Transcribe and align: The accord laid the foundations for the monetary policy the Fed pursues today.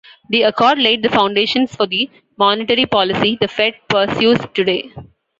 The 0.31 0.41
accord 0.41 0.79
laid 0.79 1.03
the 1.03 1.09
foundations 1.11 1.75
for 1.75 1.85
the 1.85 2.09
monetary 2.35 2.87
policy 2.87 3.37
the 3.39 3.47
Fed 3.47 3.75
pursues 3.87 4.39
today. 4.55 4.91